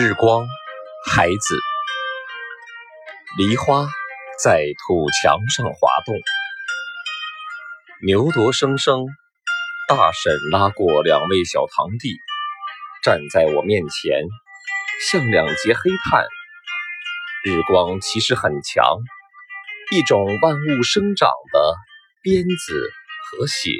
[0.00, 0.46] 日光
[1.04, 1.58] 孩子。
[3.36, 3.84] 梨花
[4.40, 6.14] 在土墙上滑动。
[8.06, 9.06] 牛犊声声
[9.88, 12.14] 大婶拉过两位小堂弟
[13.02, 14.22] 站在我面前
[15.10, 16.24] 像两截黑炭。
[17.44, 18.98] 日光其实很强
[19.90, 21.74] 一种万物生长的
[22.22, 22.92] 鞭子
[23.32, 23.72] 和血。